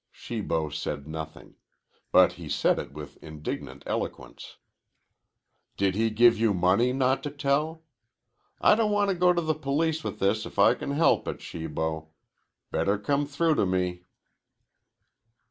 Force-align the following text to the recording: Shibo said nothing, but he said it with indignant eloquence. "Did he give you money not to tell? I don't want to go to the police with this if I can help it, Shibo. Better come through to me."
Shibo 0.11 0.69
said 0.69 1.07
nothing, 1.07 1.57
but 2.11 2.31
he 2.31 2.49
said 2.49 2.79
it 2.79 2.91
with 2.91 3.21
indignant 3.21 3.83
eloquence. 3.85 4.57
"Did 5.77 5.93
he 5.93 6.09
give 6.09 6.39
you 6.39 6.55
money 6.55 6.91
not 6.91 7.21
to 7.21 7.29
tell? 7.29 7.83
I 8.59 8.73
don't 8.73 8.89
want 8.91 9.09
to 9.11 9.15
go 9.15 9.31
to 9.31 9.41
the 9.43 9.53
police 9.53 10.03
with 10.03 10.17
this 10.17 10.43
if 10.43 10.57
I 10.57 10.73
can 10.73 10.89
help 10.89 11.27
it, 11.27 11.39
Shibo. 11.39 12.07
Better 12.71 12.97
come 12.97 13.27
through 13.27 13.53
to 13.53 13.67
me." 13.67 14.05